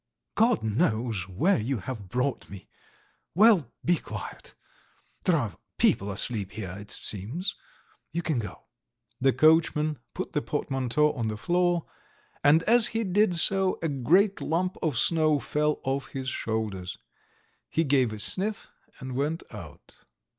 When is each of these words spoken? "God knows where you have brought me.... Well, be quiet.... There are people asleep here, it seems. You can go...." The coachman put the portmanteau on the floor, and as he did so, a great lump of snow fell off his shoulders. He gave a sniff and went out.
"God 0.33 0.63
knows 0.63 1.29
where 1.29 1.59
you 1.59 1.77
have 1.77 2.09
brought 2.09 2.49
me.... 2.49 2.67
Well, 3.35 3.71
be 3.85 3.97
quiet.... 3.97 4.55
There 5.25 5.35
are 5.35 5.59
people 5.77 6.09
asleep 6.11 6.53
here, 6.53 6.75
it 6.79 6.89
seems. 6.89 7.53
You 8.11 8.23
can 8.23 8.39
go...." 8.39 8.63
The 9.21 9.31
coachman 9.31 9.99
put 10.15 10.33
the 10.33 10.41
portmanteau 10.41 11.11
on 11.13 11.27
the 11.27 11.37
floor, 11.37 11.85
and 12.43 12.63
as 12.63 12.87
he 12.97 13.03
did 13.03 13.35
so, 13.35 13.77
a 13.83 13.89
great 13.89 14.41
lump 14.41 14.75
of 14.81 14.97
snow 14.97 15.37
fell 15.37 15.79
off 15.83 16.07
his 16.07 16.29
shoulders. 16.29 16.97
He 17.69 17.83
gave 17.83 18.11
a 18.11 18.17
sniff 18.17 18.69
and 18.99 19.15
went 19.15 19.43
out. 19.53 19.97